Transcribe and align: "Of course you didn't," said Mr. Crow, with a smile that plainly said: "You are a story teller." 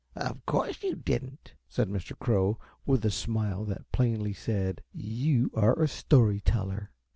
"Of 0.15 0.43
course 0.47 0.81
you 0.81 0.95
didn't," 0.95 1.53
said 1.69 1.87
Mr. 1.87 2.17
Crow, 2.17 2.57
with 2.87 3.05
a 3.05 3.11
smile 3.11 3.63
that 3.65 3.91
plainly 3.91 4.33
said: 4.33 4.81
"You 4.91 5.51
are 5.53 5.79
a 5.79 5.87
story 5.87 6.39
teller." 6.39 6.91